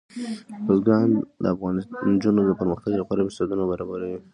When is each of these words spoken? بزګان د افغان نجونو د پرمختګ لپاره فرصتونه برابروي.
بزګان 0.65 1.09
د 1.43 1.45
افغان 1.53 1.75
نجونو 2.13 2.41
د 2.45 2.51
پرمختګ 2.61 2.91
لپاره 3.01 3.25
فرصتونه 3.25 3.63
برابروي. 3.71 4.17